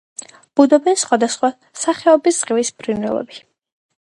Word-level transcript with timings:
ბუდობენ 0.59 0.97
სხვადასხვა 1.01 1.51
სახეობის 1.83 2.41
ზღვის 2.43 2.75
ფრინველები. 2.81 3.41